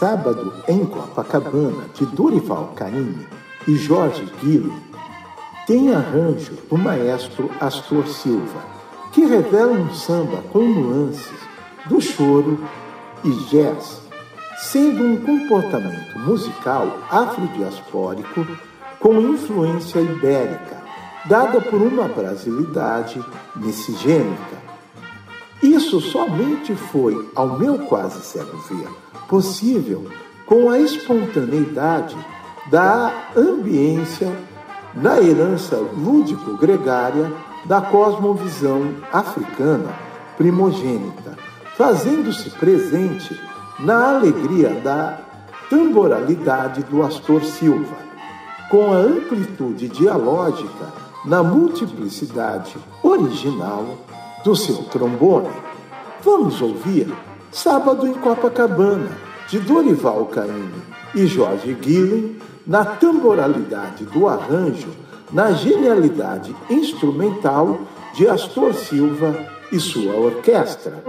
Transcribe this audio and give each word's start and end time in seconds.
Sábado 0.00 0.54
em 0.66 0.86
Copacabana, 0.86 1.84
de 1.92 2.06
Dorival 2.06 2.72
Caymmi 2.74 3.28
e 3.68 3.76
Jorge 3.76 4.24
Guilherme, 4.40 4.82
tem 5.66 5.94
arranjo 5.94 6.54
do 6.70 6.78
maestro 6.78 7.50
Astor 7.60 8.08
Silva, 8.08 8.64
que 9.12 9.26
revela 9.26 9.72
um 9.72 9.92
samba 9.92 10.42
com 10.50 10.60
nuances 10.60 11.38
do 11.84 12.00
choro 12.00 12.58
e 13.22 13.30
jazz, 13.50 14.00
sendo 14.70 15.04
um 15.04 15.18
comportamento 15.18 16.18
musical 16.20 16.96
afrodiaspórico 17.10 18.46
com 18.98 19.20
influência 19.20 20.00
ibérica, 20.00 20.82
dada 21.26 21.60
por 21.60 21.82
uma 21.82 22.08
brasilidade 22.08 23.22
miscigênica 23.54 24.60
isso 25.62 26.00
somente 26.00 26.74
foi, 26.74 27.28
ao 27.34 27.58
meu 27.58 27.80
quase 27.80 28.22
cego 28.22 28.56
ver, 28.62 28.88
possível 29.30 30.06
com 30.44 30.68
a 30.68 30.80
espontaneidade 30.80 32.16
da 32.68 33.12
ambiência 33.36 34.36
na 34.92 35.20
herança 35.22 35.76
lúdico-gregária 35.76 37.32
da 37.64 37.80
cosmovisão 37.80 38.92
africana 39.12 39.94
primogênita, 40.36 41.38
fazendo-se 41.76 42.50
presente 42.50 43.38
na 43.78 44.16
alegria 44.16 44.70
da 44.80 45.20
tamboralidade 45.70 46.82
do 46.82 47.00
Astor 47.04 47.44
Silva, 47.44 47.96
com 48.68 48.92
a 48.92 48.96
amplitude 48.96 49.88
dialógica 49.88 50.92
na 51.24 51.40
multiplicidade 51.40 52.76
original 53.00 53.86
do 54.42 54.56
seu 54.56 54.82
trombone. 54.84 55.50
Vamos 56.24 56.60
ouvir 56.60 57.14
Sábado 57.52 58.06
em 58.06 58.14
Copacabana, 58.14 59.10
de 59.48 59.58
Dorival 59.58 60.26
Caymmi 60.26 60.82
e 61.14 61.26
Jorge 61.26 61.74
Guilhem, 61.74 62.36
na 62.66 62.84
tamboralidade 62.84 64.04
do 64.04 64.28
arranjo, 64.28 64.90
na 65.32 65.52
genialidade 65.52 66.54
instrumental 66.68 67.80
de 68.14 68.28
Astor 68.28 68.74
Silva 68.74 69.34
e 69.72 69.80
sua 69.80 70.14
orquestra. 70.14 71.02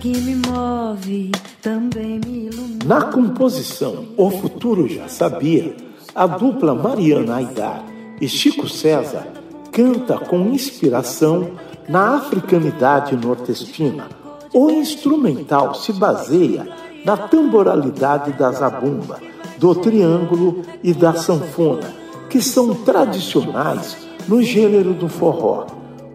Que 0.00 0.08
me 0.20 0.36
move 0.36 1.32
também 1.60 2.20
me 2.24 2.46
ilumina. 2.46 2.84
Na 2.84 3.02
composição 3.02 4.06
O 4.16 4.30
Futuro 4.30 4.88
Já 4.88 5.08
Sabia, 5.08 5.74
a 6.14 6.26
dupla 6.26 6.74
Mariana 6.74 7.36
Aidar 7.36 7.84
e 8.20 8.28
Chico 8.28 8.68
César 8.68 9.26
canta 9.72 10.18
com 10.18 10.50
inspiração 10.50 11.50
na 11.88 12.16
africanidade 12.16 13.16
nordestina. 13.16 14.08
O 14.52 14.70
instrumental 14.70 15.74
se 15.74 15.92
baseia 15.92 16.68
na 17.04 17.16
temporalidade 17.16 18.32
da 18.34 18.52
zabumba, 18.52 19.20
do 19.58 19.74
triângulo 19.74 20.62
e 20.82 20.94
da 20.94 21.14
sanfona, 21.14 21.92
que 22.30 22.40
são 22.40 22.72
tradicionais 22.72 23.96
no 24.28 24.42
gênero 24.42 24.94
do 24.94 25.08
forró. 25.08 25.66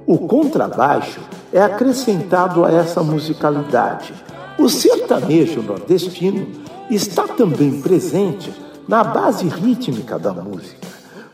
O 0.08 0.18
contrabaixo 0.20 1.20
é 1.52 1.62
acrescentado 1.62 2.64
a 2.64 2.72
essa 2.72 3.02
musicalidade. 3.02 4.14
O 4.58 4.70
sertanejo 4.70 5.62
nordestino 5.62 6.48
está 6.90 7.28
também 7.28 7.82
presente 7.82 8.52
na 8.88 9.04
base 9.04 9.48
rítmica 9.48 10.18
da 10.18 10.34
música, 10.34 10.88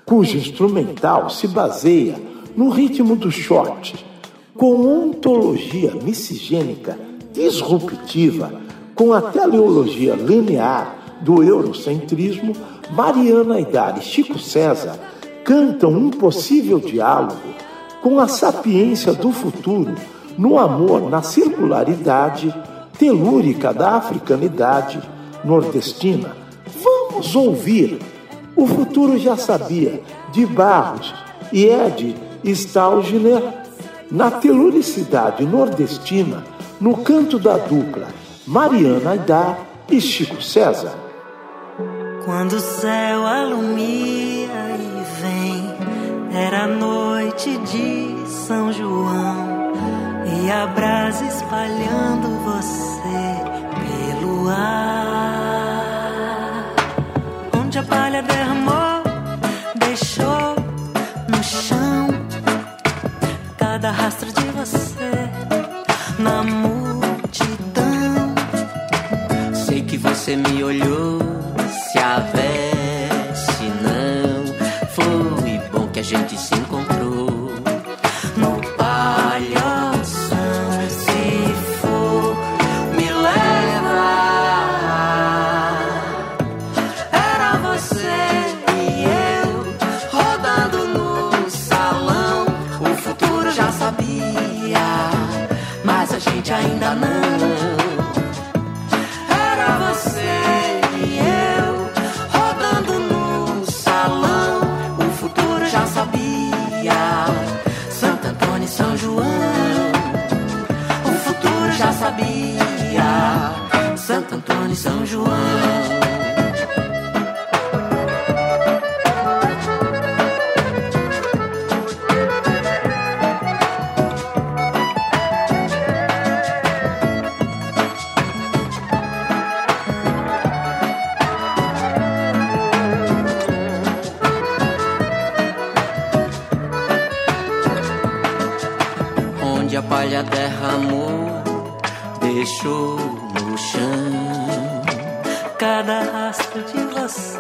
cujo 0.06 0.38
instrumental 0.38 1.30
se 1.30 1.48
baseia 1.48 2.16
no 2.56 2.70
ritmo 2.70 3.16
do 3.16 3.32
short, 3.32 4.06
com 4.56 4.88
ontologia 4.88 5.94
miscigênica 5.96 6.98
disruptiva, 7.34 8.52
com 8.94 9.12
a 9.12 9.22
teleologia 9.22 10.16
linear 10.16 10.96
do 11.22 11.44
eurocentrismo, 11.44 12.54
Mariana 12.92 13.56
Aidar 13.56 13.98
e 13.98 14.02
Chico 14.02 14.40
César 14.40 14.98
cantam 15.44 15.92
um 15.92 16.10
possível 16.10 16.80
diálogo 16.80 17.36
com 18.06 18.20
a 18.20 18.28
sapiência 18.28 19.14
do 19.14 19.32
futuro, 19.32 19.96
no 20.38 20.60
amor, 20.60 21.10
na 21.10 21.24
circularidade 21.24 22.54
telúrica 23.00 23.74
da 23.74 23.94
africanidade 23.94 25.02
nordestina. 25.44 26.38
Vamos 26.84 27.36
ouvir. 27.36 28.00
O 28.56 28.68
futuro 28.68 29.18
já 29.18 29.36
sabia, 29.36 30.04
de 30.32 30.46
Barros 30.46 31.16
e 31.52 31.66
Ed 31.66 32.16
Stalgner, 32.44 33.42
na 34.12 34.30
teluricidade 34.30 35.44
nordestina, 35.44 36.44
no 36.80 36.98
canto 36.98 37.40
da 37.40 37.58
dupla 37.58 38.10
Mariana 38.46 39.14
Aidar 39.14 39.58
e 39.90 40.00
Chico 40.00 40.44
César. 40.44 40.94
Quando 42.24 42.54
o 42.54 42.60
céu 42.60 43.26
alumia 43.26 44.35
era 46.36 46.68
noite 46.68 47.58
de 47.60 48.28
São 48.28 48.72
João 48.74 49.74
e 50.26 50.52
a 50.52 50.68
brasa 50.68 51.24
espalhando 51.26 52.28
você 52.44 53.40
pelo 53.80 54.50
ar. 54.50 55.86
Onde 57.58 57.80
a 57.80 57.84
palha 57.84 58.22
derramou, 58.22 59.02
deixou 59.76 60.56
no 61.30 61.42
chão 61.42 62.08
cada 63.58 63.92
rastro 63.92 64.28
de 64.34 64.46
você 64.52 65.30
na 66.20 66.44
multidão. 66.44 68.36
Sei 69.54 69.82
que 69.82 69.98
você 69.98 70.36
me 70.36 70.64
olhou, 70.64 71.20
se 71.70 71.98
a 71.98 72.20
gente 76.04 76.38
se 76.38 76.54
encontrou 76.56 76.95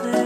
da 0.05 0.24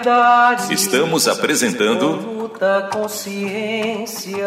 liberdade. 0.00 0.72
Estamos 0.72 1.28
apresentando 1.28 2.50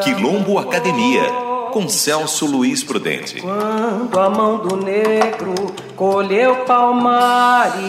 Quilombo 0.03 0.57
Academia 0.57 1.23
com 1.71 1.87
Celso 1.87 2.45
Luiz 2.45 2.83
Prudente. 2.83 3.41
Quando 3.41 4.19
a 4.19 4.29
mão 4.29 4.57
do 4.57 4.75
negro 4.75 5.53
colheu 5.95 6.57
palmares. 6.65 7.83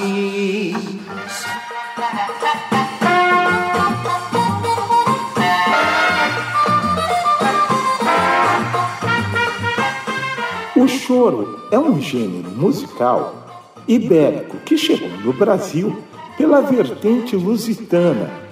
O 10.77 10.89
choro 10.89 11.67
é 11.71 11.79
um 11.79 12.01
gênero 12.01 12.51
musical 12.51 13.45
ibérico 13.87 14.59
que 14.59 14.77
chegou 14.77 15.09
no 15.09 15.33
Brasil 15.33 16.03
pela 16.37 16.61
vertente 16.61 17.37
lusitana 17.37 18.45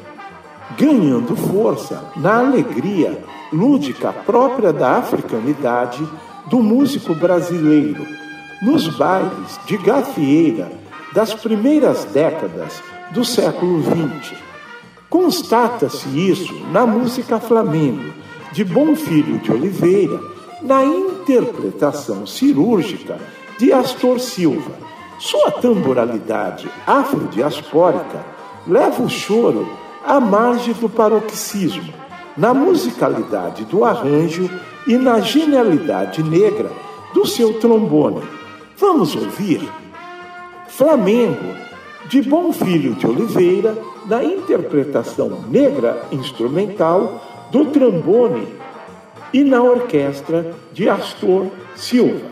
ganhando 0.77 1.37
força 1.37 2.03
na 2.17 2.39
alegria 2.39 3.23
lúdica 3.53 4.13
própria 4.13 4.73
da 4.73 4.97
africanidade 4.97 6.07
do 6.47 6.63
músico 6.63 7.15
brasileiro, 7.15 8.07
nos 8.63 8.89
bailes 8.97 9.61
de 9.67 9.77
gafieira 9.77 10.71
das 11.13 11.35
primeiras 11.35 12.05
décadas 12.07 12.83
do 13.11 13.25
século 13.25 13.83
XX. 13.83 14.35
Constata-se 15.11 16.09
isso 16.09 16.55
na 16.73 16.87
música 16.87 17.39
flamengo 17.39 18.13
de 18.53 18.65
Bom 18.65 18.97
Filho 18.97 19.39
de 19.39 19.53
Oliveira, 19.53 20.19
na 20.63 20.85
interpretação 20.85 22.27
cirúrgica 22.27 23.19
de 23.59 23.73
Astor 23.73 24.21
Silva. 24.21 24.73
Sua 25.23 25.53
tamboralidade 25.53 26.69
afrodiaspórica 26.85 28.27
leva 28.67 29.05
o 29.05 29.09
choro 29.09 29.69
à 30.05 30.19
margem 30.19 30.75
do 30.75 30.89
paroxismo, 30.89 31.95
na 32.37 32.53
musicalidade 32.53 33.65
do 33.67 33.85
arranjo 33.85 34.51
e 34.85 34.97
na 34.97 35.21
genialidade 35.21 36.25
negra 36.25 36.73
do 37.15 37.25
seu 37.25 37.61
trombone. 37.61 38.21
Vamos 38.77 39.15
ouvir 39.15 39.63
Flamengo, 40.67 41.55
de 42.09 42.21
Bom 42.21 42.53
Filho 42.53 42.97
de 42.97 43.07
Oliveira, 43.07 43.79
na 44.07 44.25
interpretação 44.25 45.45
negra 45.49 46.03
instrumental 46.11 47.23
do 47.53 47.67
trombone 47.67 48.49
e 49.33 49.45
na 49.45 49.63
orquestra 49.63 50.53
de 50.73 50.89
Astor 50.89 51.47
Silva. 51.77 52.27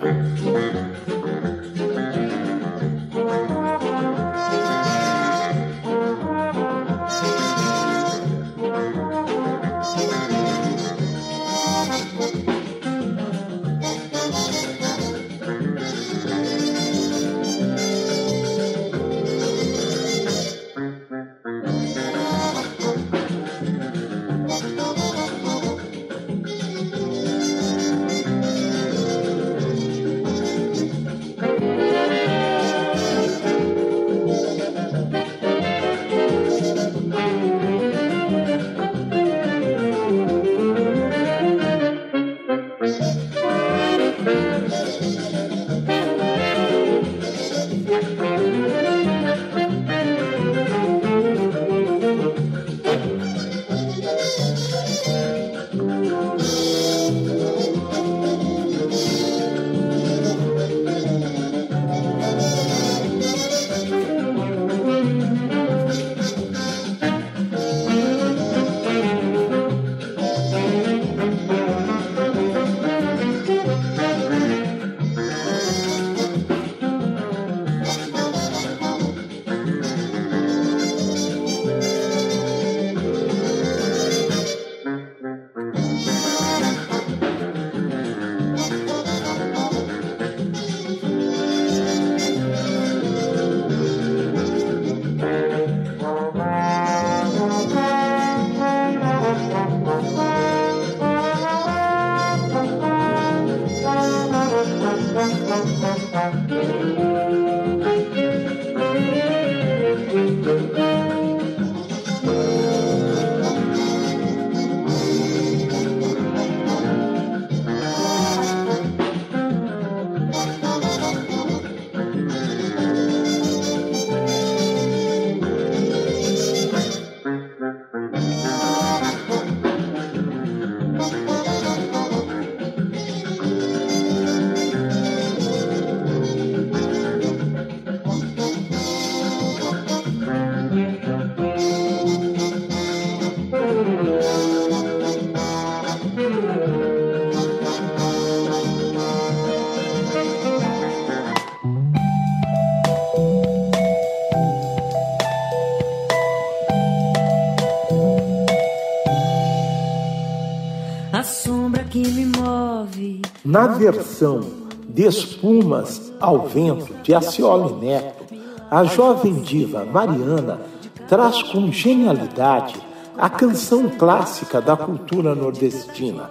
Na 163.50 163.66
versão 163.66 164.40
de 164.88 165.04
Espumas 165.09 166.12
ao 166.21 166.47
Vento 166.47 166.95
de 167.02 167.12
Acioli 167.12 167.85
Neto, 167.85 168.25
a 168.71 168.85
jovem 168.85 169.40
diva 169.40 169.85
Mariana 169.85 170.61
traz 171.09 171.42
com 171.42 171.73
genialidade 171.73 172.80
a 173.19 173.28
canção 173.28 173.88
clássica 173.88 174.61
da 174.61 174.76
cultura 174.76 175.35
nordestina, 175.35 176.28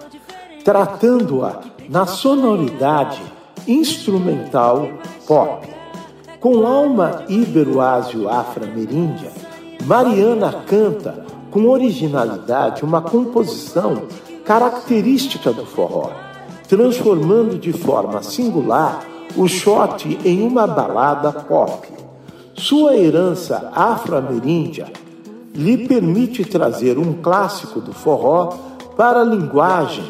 tratando-a 0.64 1.60
na 1.90 2.06
sonoridade 2.06 3.20
instrumental 3.68 4.88
pop. 5.26 5.68
Com 6.40 6.66
alma 6.66 7.26
ibero-ásio-afro-ameríndia, 7.28 9.30
Mariana 9.84 10.64
canta 10.66 11.26
com 11.50 11.66
originalidade 11.66 12.82
uma 12.82 13.02
composição 13.02 14.04
característica 14.42 15.52
do 15.52 15.66
forró 15.66 16.29
transformando 16.70 17.58
de 17.58 17.72
forma 17.72 18.22
singular 18.22 19.04
o 19.36 19.48
shot 19.48 20.20
em 20.24 20.40
uma 20.46 20.68
balada 20.68 21.32
pop. 21.32 21.88
Sua 22.54 22.96
herança 22.96 23.72
afro-ameríndia 23.74 24.86
lhe 25.52 25.88
permite 25.88 26.44
trazer 26.44 26.96
um 26.96 27.14
clássico 27.14 27.80
do 27.80 27.92
forró 27.92 28.50
para 28.96 29.22
a 29.22 29.24
linguagem 29.24 30.08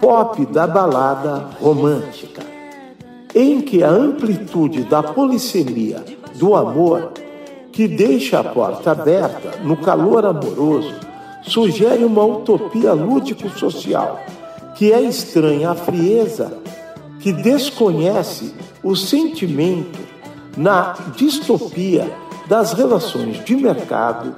pop 0.00 0.44
da 0.46 0.66
balada 0.66 1.50
romântica, 1.60 2.42
em 3.32 3.60
que 3.60 3.84
a 3.84 3.90
amplitude 3.90 4.82
da 4.82 5.04
polissemia 5.04 6.04
do 6.34 6.56
amor, 6.56 7.12
que 7.70 7.86
deixa 7.86 8.40
a 8.40 8.44
porta 8.44 8.90
aberta 8.90 9.60
no 9.62 9.76
calor 9.76 10.26
amoroso, 10.26 10.94
sugere 11.42 12.04
uma 12.04 12.24
utopia 12.24 12.92
lúdico-social 12.92 14.18
que 14.74 14.92
é 14.92 15.00
estranha 15.00 15.70
à 15.70 15.74
frieza, 15.74 16.52
que 17.20 17.32
desconhece 17.32 18.54
o 18.82 18.94
sentimento 18.94 19.98
na 20.56 20.94
distopia 21.16 22.10
das 22.46 22.72
relações 22.72 23.42
de 23.44 23.56
mercado 23.56 24.34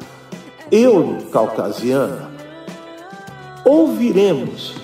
euro-caucasiana. 0.70 2.30
Ouviremos 3.64 4.74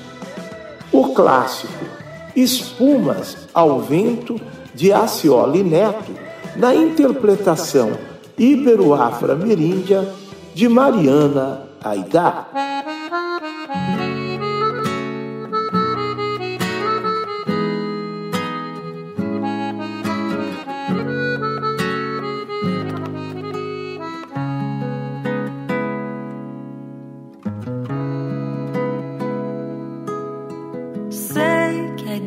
o 0.90 1.14
clássico 1.14 1.85
Espumas 2.35 3.37
ao 3.52 3.80
Vento 3.80 4.40
de 4.75 4.92
Acioli 4.92 5.62
Neto 5.62 6.12
na 6.56 6.75
interpretação 6.75 7.92
ibero-afro-ameríndia 8.38 10.09
de 10.54 10.68
Mariana 10.68 11.62
Aidá. 11.82 12.71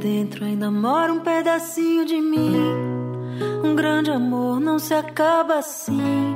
Dentro 0.06 0.46
ainda 0.46 0.70
mora 0.70 1.12
um 1.12 1.20
pedacinho 1.20 2.06
de 2.06 2.22
mim. 2.22 2.56
Um 3.64 3.76
grande 3.76 4.12
amor 4.12 4.60
não 4.60 4.78
se 4.78 4.94
acaba 4.94 5.58
assim 5.58 6.36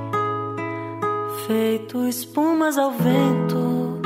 feito 1.46 2.04
espumas 2.08 2.80
ao 2.80 2.90
vento. 2.90 4.02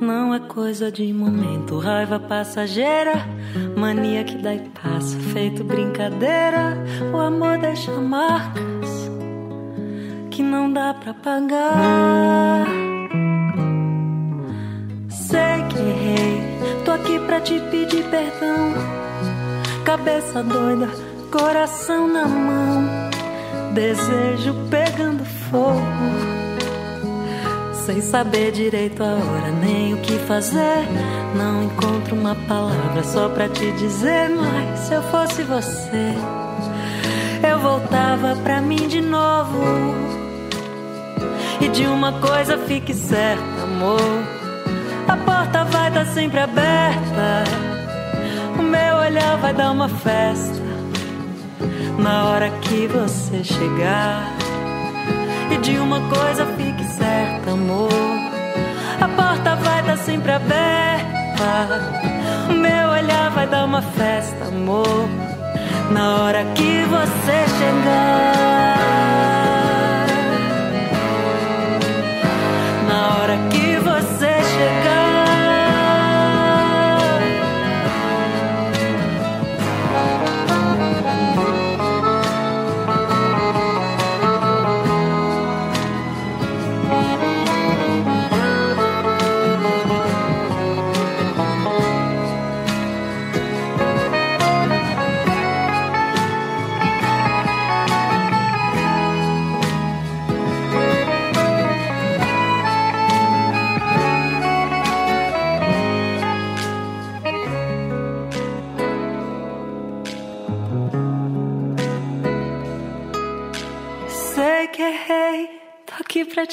Não 0.00 0.34
é 0.34 0.40
coisa 0.40 0.90
de 0.90 1.12
momento, 1.12 1.78
raiva 1.78 2.18
passageira, 2.18 3.14
mania 3.76 4.24
que 4.24 4.36
dá 4.38 4.52
e 4.52 4.68
passa, 4.70 5.16
feito 5.32 5.62
brincadeira. 5.62 6.76
O 7.14 7.18
amor 7.18 7.58
deixa 7.58 7.92
marcas 7.92 9.08
que 10.32 10.42
não 10.42 10.72
dá 10.72 10.92
pra 10.94 11.14
pagar. 11.14 12.81
Aqui 16.92 17.18
pra 17.20 17.40
te 17.40 17.58
pedir 17.70 18.04
perdão. 18.04 18.74
Cabeça 19.84 20.42
doida, 20.42 20.88
coração 21.30 22.06
na 22.06 22.26
mão, 22.26 22.88
desejo 23.72 24.54
pegando 24.70 25.24
fogo. 25.24 26.32
Sem 27.84 28.00
saber 28.00 28.52
direito 28.52 29.02
a 29.02 29.06
hora 29.06 29.50
nem 29.60 29.94
o 29.94 29.96
que 29.98 30.16
fazer. 30.20 30.86
Não 31.36 31.64
encontro 31.64 32.14
uma 32.14 32.36
palavra 32.46 33.02
só 33.02 33.28
pra 33.28 33.48
te 33.48 33.72
dizer. 33.72 34.28
Mas 34.28 34.78
se 34.80 34.94
eu 34.94 35.02
fosse 35.02 35.42
você, 35.42 36.14
eu 37.50 37.58
voltava 37.58 38.36
pra 38.36 38.60
mim 38.60 38.86
de 38.86 39.00
novo. 39.00 39.58
E 41.60 41.68
de 41.68 41.86
uma 41.86 42.12
coisa 42.20 42.56
fique 42.58 42.94
certa, 42.94 43.62
amor. 43.62 44.41
A 45.08 45.16
porta 45.16 45.64
vai 45.64 45.88
estar 45.88 46.04
tá 46.04 46.12
sempre 46.12 46.40
aberta. 46.40 47.44
O 48.58 48.62
meu 48.62 48.96
olhar 48.96 49.36
vai 49.38 49.52
dar 49.52 49.70
uma 49.70 49.88
festa. 49.88 50.62
Na 51.98 52.24
hora 52.26 52.50
que 52.62 52.86
você 52.86 53.44
chegar. 53.44 54.36
E 55.50 55.56
de 55.58 55.78
uma 55.78 56.00
coisa 56.08 56.46
fique 56.56 56.84
certa, 56.84 57.50
amor. 57.50 57.90
A 59.00 59.08
porta 59.08 59.56
vai 59.56 59.80
estar 59.80 59.96
tá 59.96 60.02
sempre 60.02 60.32
aberta. 60.32 60.82
O 62.48 62.52
meu 62.52 62.88
olhar 62.88 63.30
vai 63.30 63.46
dar 63.46 63.64
uma 63.64 63.82
festa, 63.82 64.46
amor. 64.46 65.08
Na 65.90 66.22
hora 66.22 66.44
que 66.54 66.84
você 66.84 67.46
chegar. 67.58 68.42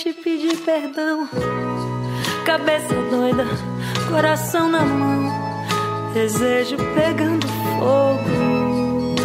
Te 0.01 0.13
pedir 0.13 0.55
perdão. 0.59 1.27
Cabeça 2.45 2.95
doida, 3.12 3.45
coração 4.09 4.69
na 4.69 4.79
mão, 4.79 5.29
desejo 6.13 6.77
pegando 6.95 7.45
fogo. 7.45 9.15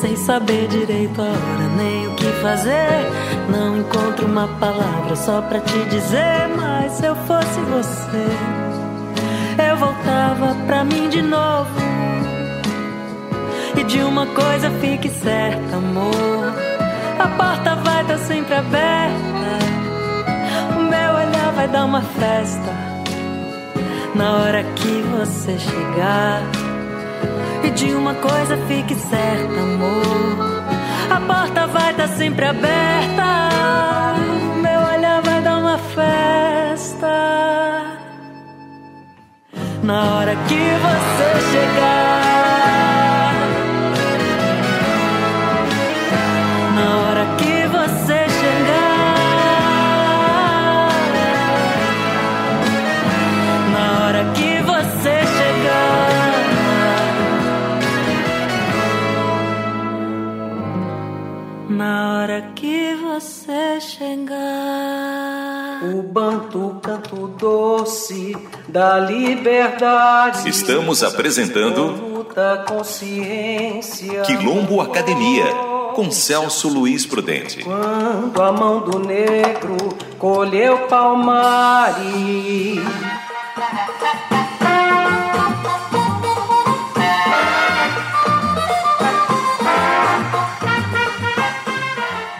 Sem 0.00 0.16
saber 0.16 0.66
direito 0.66 1.20
a 1.20 1.24
hora 1.24 1.68
nem 1.76 2.08
o 2.08 2.16
que 2.16 2.26
fazer. 2.42 3.06
Não 3.48 3.78
encontro 3.78 4.26
uma 4.26 4.48
palavra 4.58 5.14
só 5.14 5.40
pra 5.42 5.60
te 5.60 5.84
dizer. 5.84 6.48
Mas 6.56 6.92
se 6.92 7.06
eu 7.06 7.14
fosse 7.14 7.60
você, 7.60 8.26
eu 9.70 9.76
voltava 9.76 10.56
pra 10.66 10.82
mim 10.82 11.08
de 11.08 11.22
novo. 11.22 11.70
E 13.78 13.84
de 13.84 14.00
uma 14.00 14.26
coisa 14.26 14.68
fique 14.80 15.08
certa, 15.08 15.76
amor 15.76 16.74
a 17.18 17.28
porta 17.28 17.74
vai 17.76 18.02
estar 18.02 18.18
tá 18.18 18.24
sempre 18.24 18.54
aberta. 18.54 19.43
Vai 21.64 21.72
dar 21.72 21.86
uma 21.86 22.02
festa. 22.02 22.72
Na 24.14 24.32
hora 24.36 24.62
que 24.76 25.00
você 25.16 25.58
chegar. 25.58 26.42
E 27.64 27.70
de 27.70 27.94
uma 27.94 28.12
coisa 28.16 28.58
fique 28.68 28.94
certa, 28.94 29.60
amor. 29.60 30.60
A 31.10 31.20
porta 31.22 31.66
vai 31.68 31.92
estar 31.92 32.06
tá 32.06 32.16
sempre 32.16 32.44
aberta. 32.44 33.24
Meu 34.60 34.80
olhar 34.94 35.22
vai 35.22 35.40
dar 35.40 35.56
uma 35.56 35.78
festa. 35.78 37.08
Na 39.82 40.16
hora 40.16 40.36
que 40.46 40.60
você 40.84 41.50
chegar. 41.50 42.83
O 65.82 66.02
banto 66.02 66.78
canto 66.80 67.26
doce 67.36 68.36
da 68.68 69.00
liberdade. 69.00 70.48
Estamos 70.48 71.02
apresentando 71.02 72.24
Quilombo 74.24 74.80
Academia 74.80 75.46
com 75.96 76.12
Celso 76.12 76.68
Luiz 76.68 77.04
Prudente. 77.04 77.64
Quando 77.64 78.40
a 78.40 78.52
mão 78.52 78.80
do 78.80 79.00
negro 79.00 79.76
colheu 80.16 80.86
palmares 80.86 82.04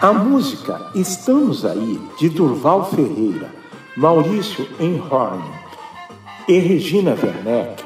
A 0.05 0.13
música 0.13 0.91
Estamos 0.93 1.65
Aí, 1.65 1.99
de 2.19 2.29
Durval 2.29 2.85
Ferreira, 2.91 3.51
Maurício 3.97 4.67
Enhorn 4.79 5.43
e 6.47 6.59
Regina 6.59 7.17
Werneck, 7.19 7.83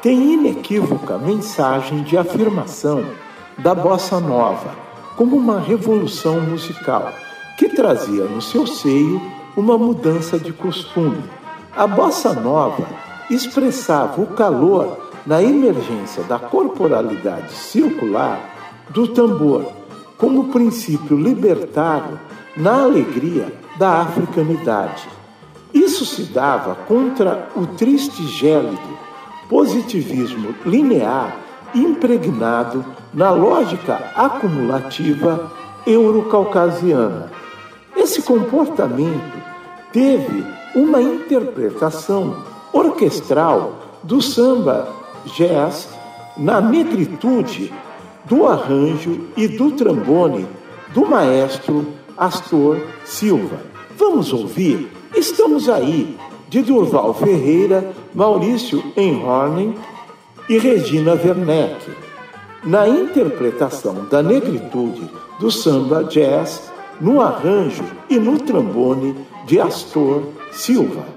tem 0.00 0.32
inequívoca 0.32 1.18
mensagem 1.18 2.02
de 2.02 2.16
afirmação 2.16 3.04
da 3.58 3.74
bossa 3.74 4.18
nova 4.18 4.74
como 5.18 5.36
uma 5.36 5.60
revolução 5.60 6.40
musical 6.40 7.12
que 7.58 7.68
trazia 7.68 8.24
no 8.24 8.40
seu 8.40 8.66
seio 8.66 9.20
uma 9.54 9.76
mudança 9.76 10.38
de 10.38 10.50
costume. 10.50 11.22
A 11.76 11.86
bossa 11.86 12.32
nova 12.32 12.86
expressava 13.28 14.18
o 14.18 14.28
calor 14.28 15.10
na 15.26 15.42
emergência 15.42 16.22
da 16.22 16.38
corporalidade 16.38 17.52
circular 17.52 18.40
do 18.88 19.08
tambor 19.08 19.83
como 20.18 20.48
princípio 20.48 21.16
libertário 21.16 22.18
na 22.56 22.82
alegria 22.82 23.52
da 23.78 24.02
africanidade. 24.02 25.08
Isso 25.72 26.06
se 26.06 26.24
dava 26.24 26.76
contra 26.86 27.48
o 27.56 27.66
triste 27.66 28.24
gélido 28.26 28.94
positivismo 29.48 30.54
linear 30.64 31.36
impregnado 31.74 32.84
na 33.12 33.30
lógica 33.30 34.12
acumulativa 34.14 35.52
eurocaucasiana. 35.86 37.30
Esse 37.96 38.22
comportamento 38.22 39.36
teve 39.92 40.44
uma 40.74 41.00
interpretação 41.00 42.36
orquestral 42.72 44.00
do 44.02 44.20
samba 44.20 44.88
jazz 45.36 45.88
na 46.36 46.60
negritude 46.60 47.72
do 48.24 48.46
arranjo 48.46 49.28
e 49.36 49.46
do 49.46 49.72
trombone 49.72 50.46
do 50.92 51.06
maestro 51.06 51.86
Astor 52.16 52.80
Silva. 53.04 53.58
Vamos 53.96 54.32
ouvir? 54.32 54.90
Estamos 55.14 55.68
aí, 55.68 56.16
de 56.48 56.62
Durval 56.62 57.14
Ferreira, 57.14 57.92
Maurício 58.14 58.82
Enhorning 58.96 59.74
e 60.48 60.58
Regina 60.58 61.12
Werneck, 61.12 61.90
na 62.64 62.88
interpretação 62.88 64.06
da 64.10 64.22
negritude 64.22 65.10
do 65.38 65.50
samba 65.50 66.04
jazz, 66.04 66.70
no 67.00 67.20
arranjo 67.20 67.84
e 68.08 68.18
no 68.18 68.38
trombone 68.38 69.16
de 69.46 69.60
Astor 69.60 70.22
Silva. 70.52 71.13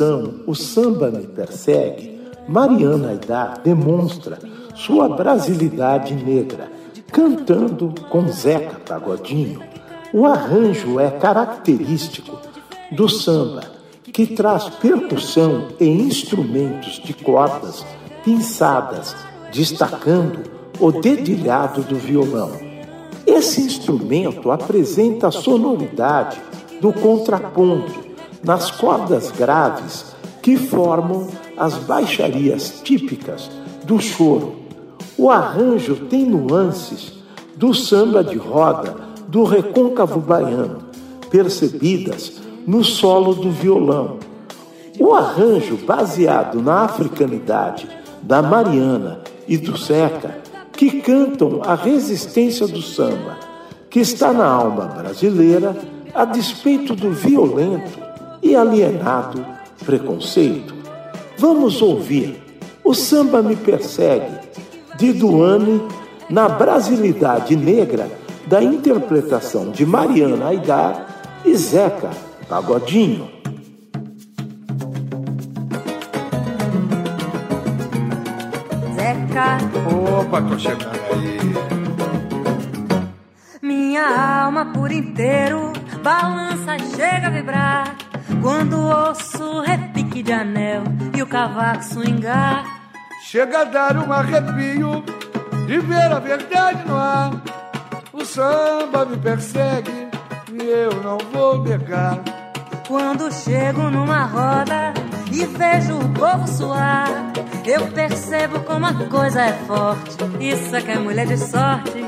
Canção 0.00 0.40
O 0.46 0.54
Samba 0.54 1.10
Me 1.10 1.26
Persegue, 1.26 2.18
Mariana 2.48 3.10
Aidar 3.10 3.60
demonstra 3.62 4.38
sua 4.74 5.10
brasilidade 5.10 6.14
negra, 6.14 6.72
cantando 7.12 7.94
com 8.08 8.26
Zeca 8.28 8.80
Pagodinho. 8.80 9.60
O 10.12 10.24
arranjo 10.24 10.98
é 10.98 11.10
característico 11.10 12.38
do 12.90 13.08
samba, 13.08 13.62
que 14.04 14.26
traz 14.26 14.70
percussão 14.70 15.68
e 15.78 15.86
instrumentos 15.86 17.00
de 17.04 17.12
cordas 17.12 17.84
pinçadas, 18.24 19.14
destacando 19.52 20.40
o 20.80 20.90
dedilhado 20.90 21.82
do 21.82 21.96
violão. 21.96 22.50
Esse 23.26 23.60
instrumento 23.60 24.50
apresenta 24.50 25.28
a 25.28 25.30
sonoridade 25.30 26.40
do 26.80 26.90
contraponto 26.90 28.09
nas 28.42 28.70
cordas 28.70 29.30
graves 29.30 30.14
que 30.42 30.56
formam 30.56 31.28
as 31.56 31.74
baixarias 31.74 32.80
típicas 32.82 33.50
do 33.84 34.00
choro. 34.00 34.56
O 35.18 35.30
arranjo 35.30 35.96
tem 36.08 36.24
nuances 36.24 37.12
do 37.56 37.74
samba 37.74 38.24
de 38.24 38.38
roda 38.38 38.96
do 39.28 39.44
recôncavo 39.44 40.18
baiano, 40.18 40.78
percebidas 41.30 42.40
no 42.66 42.82
solo 42.82 43.34
do 43.34 43.50
violão. 43.50 44.18
O 44.98 45.14
arranjo 45.14 45.76
baseado 45.76 46.60
na 46.62 46.84
africanidade 46.84 47.88
da 48.22 48.42
Mariana 48.42 49.20
e 49.46 49.56
do 49.56 49.76
Zeca, 49.76 50.38
que 50.72 51.00
cantam 51.00 51.60
a 51.64 51.74
resistência 51.74 52.66
do 52.66 52.80
samba, 52.80 53.38
que 53.90 54.00
está 54.00 54.32
na 54.32 54.46
alma 54.46 54.86
brasileira 54.86 55.76
a 56.14 56.24
despeito 56.24 56.94
do 56.94 57.12
violento 57.12 58.09
e 58.50 58.56
alienado 58.56 59.46
preconceito. 59.86 60.74
Vamos 61.38 61.80
ouvir 61.80 62.42
O 62.82 62.92
Samba 62.92 63.40
Me 63.42 63.54
Persegue, 63.54 64.40
de 64.98 65.12
Duane, 65.12 65.80
na 66.28 66.48
brasilidade 66.48 67.54
negra 67.54 68.10
da 68.46 68.60
interpretação 68.60 69.70
de 69.70 69.86
Mariana 69.86 70.48
Aidar 70.48 71.06
e 71.44 71.54
Zeca 71.54 72.10
Pagodinho. 72.48 73.30
Zeca. 78.96 79.58
Opa, 80.18 80.42
tô 80.42 80.58
chegando 80.58 80.90
aí. 81.12 81.38
Minha 83.62 84.42
alma 84.44 84.72
por 84.72 84.90
inteiro 84.90 85.72
balança, 86.02 86.78
chega 86.96 87.28
a 87.28 87.30
vibrar 87.30 88.09
quando 88.40 88.78
ouço 88.78 89.42
o 89.42 89.60
repique 89.60 90.22
de 90.22 90.32
anel 90.32 90.82
e 91.16 91.22
o 91.22 91.26
cavaco 91.26 91.84
swingar. 91.84 92.64
Chega 93.22 93.60
a 93.60 93.64
dar 93.64 93.96
um 93.96 94.12
arrepio 94.12 95.04
de 95.66 95.78
ver 95.78 96.12
a 96.12 96.18
verdade 96.18 96.82
no 96.86 96.96
ar. 96.96 97.30
O 98.12 98.24
samba 98.24 99.04
me 99.04 99.16
persegue 99.16 100.08
e 100.52 100.62
eu 100.62 101.02
não 101.02 101.18
vou 101.32 101.62
negar. 101.62 102.18
Quando 102.88 103.32
chego 103.32 103.82
numa 103.90 104.24
roda 104.24 104.92
e 105.30 105.46
vejo 105.46 105.96
o 105.96 106.08
povo 106.08 106.48
suar, 106.48 107.08
eu 107.64 107.86
percebo 107.92 108.60
como 108.60 108.86
a 108.86 108.94
coisa 108.94 109.42
é 109.42 109.52
forte. 109.52 110.16
Isso 110.40 110.74
é 110.74 110.80
que 110.80 110.90
é 110.90 110.98
mulher 110.98 111.26
de 111.26 111.36
sorte. 111.36 112.04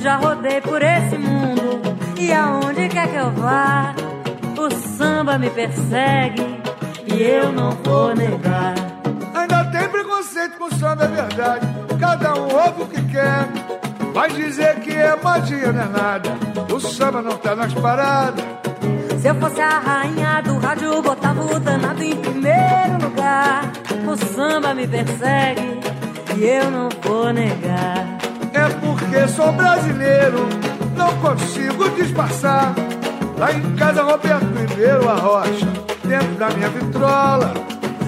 Já 0.00 0.16
rodei 0.16 0.60
por 0.60 0.82
esse 0.82 1.16
mundo 1.16 1.80
e 2.18 2.32
aonde 2.32 2.88
quer 2.88 3.08
que 3.08 3.16
eu 3.16 3.30
vá 3.32 3.94
o 4.60 4.70
samba 4.70 5.38
me 5.38 5.50
persegue 5.50 6.60
e 7.06 7.22
eu 7.22 7.52
não 7.52 7.70
vou 7.82 8.14
negar. 8.14 8.90
samba 10.80 11.04
é 11.04 11.08
verdade, 11.08 11.66
cada 12.00 12.34
um 12.34 12.44
ouve 12.44 12.82
o 12.82 12.86
que 12.86 13.02
quer. 13.12 13.46
Vai 14.14 14.30
dizer 14.30 14.80
que 14.80 14.90
é 14.90 15.14
magia, 15.22 15.70
não 15.72 15.82
é 15.82 15.88
nada. 15.88 16.30
O 16.72 16.80
samba 16.80 17.20
não 17.20 17.36
tá 17.36 17.54
nas 17.54 17.72
paradas. 17.74 18.44
Se 19.20 19.28
eu 19.28 19.34
fosse 19.34 19.60
a 19.60 19.78
rainha 19.78 20.40
do 20.42 20.58
rádio, 20.58 21.02
botava 21.02 21.42
o 21.42 21.60
danado 21.60 22.02
em 22.02 22.16
primeiro 22.16 22.94
lugar. 23.02 23.70
O 24.08 24.16
samba 24.34 24.74
me 24.74 24.88
persegue 24.88 25.80
e 26.36 26.44
eu 26.44 26.70
não 26.70 26.88
vou 27.02 27.30
negar. 27.32 28.18
É 28.54 28.68
porque 28.80 29.28
sou 29.28 29.52
brasileiro, 29.52 30.48
não 30.96 31.14
consigo 31.18 31.90
disfarçar. 31.90 32.74
Lá 33.40 33.54
em 33.54 33.74
casa, 33.74 34.02
Roberto 34.02 34.44
Ribeiro, 34.54 35.08
a 35.08 35.14
rocha, 35.14 35.66
dentro 36.04 36.34
da 36.34 36.50
minha 36.50 36.68
vitrola. 36.68 37.54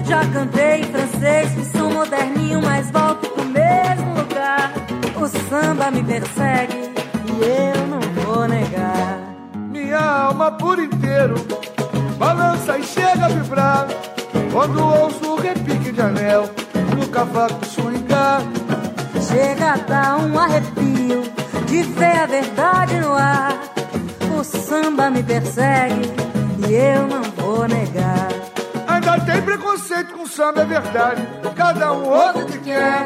Já 0.05 0.23
cantei 0.27 0.81
em 0.81 0.83
francês, 0.83 1.71
sou 1.75 1.89
moderninho, 1.89 2.61
mas 2.61 2.91
volto 2.91 3.27
pro 3.31 3.43
mesmo 3.45 4.13
lugar. 4.13 4.71
O 5.19 5.27
samba 5.49 5.89
me 5.89 6.03
persegue 6.03 6.93
e 7.25 7.77
eu 7.77 7.87
não 7.87 7.99
vou 8.23 8.47
negar. 8.47 9.17
Minha 9.71 9.97
alma 9.97 10.51
por 10.51 10.77
inteiro 10.77 11.33
balança 12.19 12.77
e 12.77 12.83
chega 12.83 13.25
a 13.25 13.29
vibrar. 13.29 13.87
Quando 14.51 14.85
ouço 14.85 15.31
o 15.31 15.41
repique 15.41 15.91
de 15.91 15.99
anel 15.99 16.47
no 16.95 17.07
cavaco 17.07 17.65
swingar. 17.65 18.41
Chega 19.27 19.73
a 19.73 19.77
dar 19.77 20.17
um 20.19 20.37
arrepio 20.37 21.23
de 21.65 21.81
ver 21.81 22.19
a 22.19 22.25
verdade 22.27 22.99
no 22.99 23.13
ar. 23.13 23.72
O 24.43 24.45
samba 24.45 25.09
me 25.09 25.23
persegue 25.23 26.01
e 26.67 26.73
eu 26.73 27.07
não 27.07 27.23
vou 27.37 27.65
negar. 27.65 28.27
Ainda 28.85 29.17
tem 29.21 29.41
preconceito 29.41 30.13
com 30.15 30.27
samba, 30.27 30.63
é 30.63 30.65
verdade. 30.65 31.25
Cada 31.55 31.93
um 31.93 32.09
ouve 32.09 32.41
o 32.41 32.45
que 32.47 32.57
quer. 32.59 33.05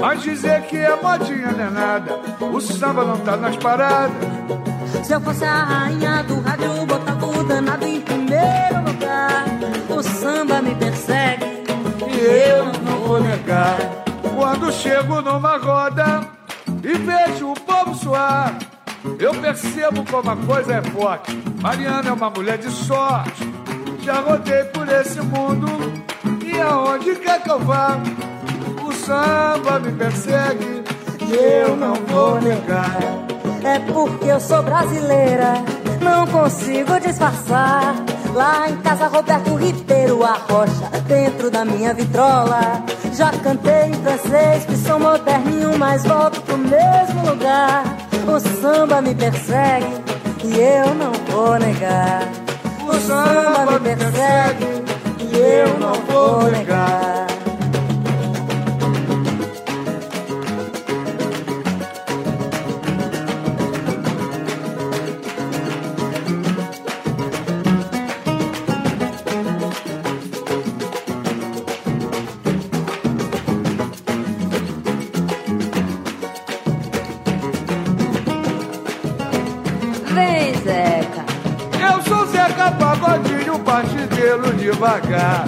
Mas 0.00 0.24
dizer 0.24 0.62
que 0.62 0.76
é 0.76 1.00
modinha 1.00 1.52
não 1.52 1.64
é 1.64 1.70
nada. 1.70 2.18
O 2.40 2.60
samba 2.60 3.04
não 3.04 3.16
tá 3.18 3.36
nas 3.36 3.56
paradas. 3.56 4.16
Se 5.04 5.12
eu 5.12 5.20
fosse 5.20 5.44
a 5.44 5.62
rainha 5.62 6.24
do 6.24 6.40
rádio, 6.40 6.86
botava 6.86 7.24
o 7.24 7.44
danado 7.44 7.86
em 7.86 8.00
primeiro 8.00 8.78
lugar. 8.84 9.44
O 9.88 10.02
samba 10.02 10.60
me 10.60 10.74
persegue 10.74 11.44
E 12.08 12.18
eu 12.18 12.64
não 12.82 12.98
vou 13.06 13.20
negar. 13.20 13.78
Quando 14.34 14.72
chego 14.72 15.20
numa 15.22 15.56
roda 15.56 16.28
e 16.82 16.98
vejo 16.98 17.52
o 17.52 17.60
povo 17.60 17.94
suar, 17.94 18.58
eu 19.18 19.34
percebo 19.40 20.04
como 20.10 20.30
a 20.30 20.36
coisa 20.36 20.74
é 20.74 20.82
forte. 20.82 21.36
Mariana 21.60 22.10
é 22.10 22.12
uma 22.12 22.30
mulher 22.30 22.58
de 22.58 22.70
sorte. 22.70 23.52
Já 24.00 24.20
rodei 24.20 24.64
por 24.64 24.88
esse 24.88 25.20
mundo 25.20 25.66
e 26.44 26.60
aonde 26.60 27.16
quer 27.16 27.42
que 27.42 27.50
eu 27.50 27.58
vá, 27.60 27.98
o 28.86 28.92
samba 28.92 29.78
me 29.80 29.92
persegue 29.92 30.84
eu 31.34 31.76
não 31.76 31.94
vou 31.94 32.40
negar. 32.40 32.98
É 33.64 33.78
porque 33.92 34.26
eu 34.26 34.40
sou 34.40 34.62
brasileira, 34.62 35.54
não 36.00 36.26
consigo 36.26 36.98
disfarçar. 37.00 37.94
Lá 38.34 38.68
em 38.68 38.76
casa, 38.78 39.06
Roberto 39.06 39.54
Ribeiro, 39.54 40.22
a 40.24 40.32
rocha, 40.32 40.90
dentro 41.06 41.50
da 41.50 41.64
minha 41.64 41.94
vitrola. 41.94 42.82
Já 43.12 43.30
cantei 43.30 43.86
em 43.86 43.94
francês, 43.94 44.66
que 44.66 44.76
sou 44.76 44.98
moderninho, 44.98 45.78
mas 45.78 46.04
volto 46.04 46.40
pro 46.42 46.58
mesmo 46.58 47.30
lugar. 47.30 47.84
O 48.26 48.40
samba 48.40 49.02
me 49.02 49.14
persegue 49.14 49.86
e 50.44 50.58
eu 50.58 50.94
não 50.94 51.12
vou 51.30 51.58
negar. 51.58 52.22
O 52.88 52.94
samba 52.94 53.78
me 53.78 53.94
persegue 53.94 54.66
e 55.20 55.36
eu 55.36 55.78
não 55.78 55.92
vou 56.06 56.50
negar. 56.50 57.03
Pagodinho, 83.54 83.58
partidelo 83.60 84.52
devagar. 84.54 85.44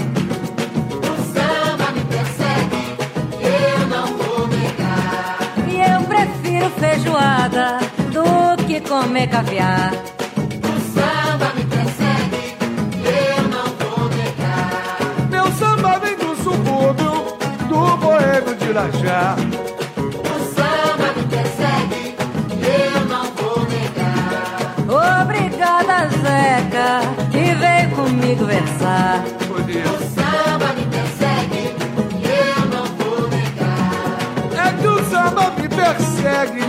E 5.69 5.81
eu 5.81 6.03
prefiro 6.03 6.71
feijoada 6.71 7.79
do 8.13 8.65
que 8.65 8.81
comer 8.81 9.29
caviar. 9.29 9.93
Meu 15.31 15.53
samba 15.53 15.99
vem 15.99 16.17
do 16.17 16.37
subúrbio, 16.37 17.37
do 17.69 17.97
boêmio 17.97 18.57
de 18.57 18.73
Lajá. 18.73 19.37
Comigo 28.47 28.67
versar. 28.67 29.25
Por 29.49 29.61
isso. 29.71 30.07
É 34.59 34.73
que 34.81 34.87
o 34.87 35.05
samba 35.11 35.51
me 35.59 35.69
persegue, 35.69 36.61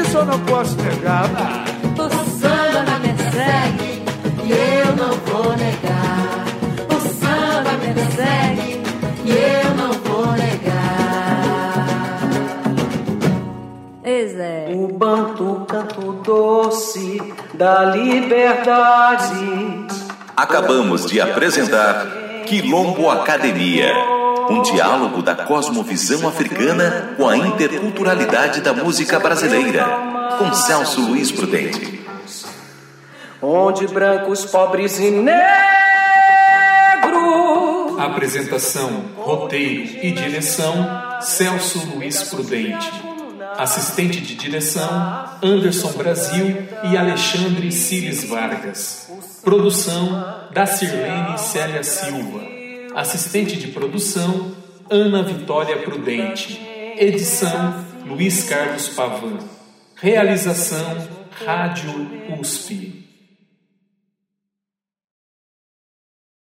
isso 0.00 0.16
eu 0.18 0.24
não 0.24 0.38
posso 0.40 0.76
negar. 0.82 1.30
Ah, 1.36 1.64
O 1.98 2.08
samba 2.40 2.98
me 2.98 3.12
persegue 3.12 4.02
e 4.44 4.52
eu 4.52 4.96
não 4.96 5.12
vou 5.26 5.56
negar. 5.56 6.44
O 6.90 7.00
samba 7.20 7.72
me 7.80 7.94
persegue 7.94 8.82
e 9.24 9.30
eu 9.30 9.74
não 9.76 9.92
vou 9.92 10.26
negar. 10.32 11.86
Ei, 14.04 14.28
Zé. 14.28 14.68
O 14.74 14.88
banto 14.88 15.64
canto 15.68 16.12
doce 16.24 17.22
da 17.54 17.84
liberdade. 17.84 19.71
Acabamos 20.42 21.06
de 21.06 21.20
apresentar 21.20 22.04
Quilombo 22.46 23.08
Academia, 23.08 23.94
um 24.50 24.60
diálogo 24.60 25.22
da 25.22 25.36
cosmovisão 25.36 26.26
africana 26.26 27.14
com 27.16 27.28
a 27.28 27.36
interculturalidade 27.36 28.60
da 28.60 28.72
música 28.72 29.20
brasileira, 29.20 29.86
com 30.38 30.52
Celso 30.52 31.00
Luiz 31.02 31.30
Prudente. 31.30 32.04
Onde 33.40 33.86
brancos, 33.86 34.44
pobres 34.44 34.98
e 34.98 35.12
negros 35.12 35.42
Apresentação, 38.00 39.04
roteiro 39.16 40.04
e 40.04 40.10
direção: 40.10 41.20
Celso 41.20 41.86
Luiz 41.94 42.20
Prudente. 42.24 42.90
Assistente 43.56 44.20
de 44.20 44.34
direção: 44.34 44.88
Anderson 45.40 45.92
Brasil 45.92 46.66
e 46.90 46.96
Alexandre 46.96 47.70
Cires 47.70 48.24
Vargas. 48.24 49.08
Produção: 49.42 50.48
da 50.52 50.66
Sirlene 50.66 51.36
Célia 51.36 51.82
Silva. 51.82 52.40
Assistente 52.94 53.56
de 53.56 53.68
produção: 53.68 54.52
Ana 54.88 55.22
Vitória 55.22 55.78
Prudente. 55.78 56.60
Edição: 56.96 57.84
Luiz 58.06 58.48
Carlos 58.48 58.88
Pavan. 58.90 59.38
Realização: 59.96 61.08
Rádio 61.44 61.90
USP. 62.38 63.01